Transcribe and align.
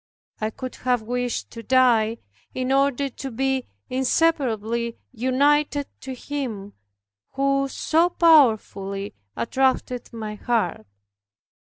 I 0.39 0.49
could 0.49 0.73
then 0.73 0.83
have 0.85 1.03
wished 1.03 1.51
to 1.51 1.61
die, 1.61 2.17
in 2.55 2.71
order 2.71 3.07
to 3.07 3.29
be 3.29 3.67
inseparably 3.87 4.97
united 5.11 5.85
to 5.99 6.15
Him 6.15 6.73
who 7.33 7.67
so 7.67 8.09
powerfully 8.09 9.13
attracted 9.37 10.11
my 10.11 10.33
heart. 10.33 10.87